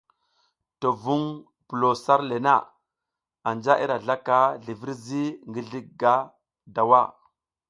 [0.79, 1.21] To vuŋ
[1.67, 2.55] pulo sar le na
[3.49, 6.13] anja i ra zlaka zlivirzi ngi zlǝga
[6.75, 7.01] dawa.